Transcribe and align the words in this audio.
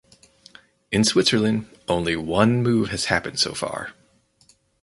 In 0.91 1.03
Switzerland 1.03 1.69
only 1.87 2.15
one 2.15 2.63
move 2.63 2.89
has 2.89 3.05
happened 3.05 3.37
so 3.39 3.53
far. 3.53 3.91